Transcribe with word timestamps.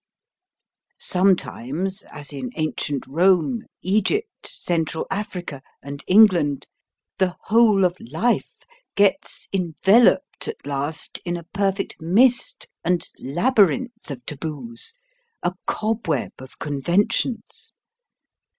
Sometimes, 0.97 2.01
as 2.09 2.33
in 2.33 2.49
ancient 2.55 3.05
Rome, 3.05 3.61
Egypt, 3.83 4.47
Central 4.47 5.05
Africa, 5.11 5.61
and 5.83 6.03
England, 6.07 6.65
the 7.19 7.37
whole 7.43 7.85
of 7.85 7.99
life 7.99 8.63
gets 8.95 9.47
enveloped 9.53 10.47
at 10.47 10.65
last 10.65 11.19
in 11.23 11.37
a 11.37 11.43
perfect 11.43 11.97
mist 11.99 12.67
and 12.83 13.05
labyrinth 13.19 14.09
of 14.09 14.25
taboos, 14.25 14.95
a 15.43 15.53
cobweb 15.67 16.33
of 16.39 16.57
conventions. 16.57 17.73